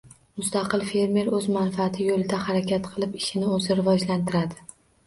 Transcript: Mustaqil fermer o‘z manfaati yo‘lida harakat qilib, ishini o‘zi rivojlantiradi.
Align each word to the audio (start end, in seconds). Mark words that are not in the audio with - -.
Mustaqil 0.41 0.85
fermer 0.91 1.29
o‘z 1.41 1.45
manfaati 1.57 2.09
yo‘lida 2.09 2.41
harakat 2.49 2.91
qilib, 2.97 3.17
ishini 3.23 3.55
o‘zi 3.61 3.81
rivojlantiradi. 3.83 4.69